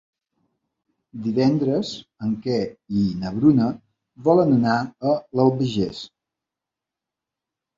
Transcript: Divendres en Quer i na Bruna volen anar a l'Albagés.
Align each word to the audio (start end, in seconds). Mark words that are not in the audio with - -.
Divendres 1.25 1.91
en 2.27 2.31
Quer 2.47 2.57
i 3.01 3.05
na 3.25 3.33
Bruna 3.37 3.67
volen 4.29 4.57
anar 4.57 4.79
a 4.79 5.15
l'Albagés. 5.41 6.01